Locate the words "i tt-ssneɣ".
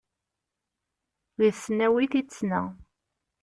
2.19-2.65